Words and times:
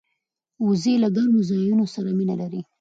وزې 0.65 0.93
له 1.03 1.07
ګرمو 1.15 1.41
ځایونو 1.49 1.85
سره 1.93 2.09
مینه 2.17 2.35
لري 2.41 2.61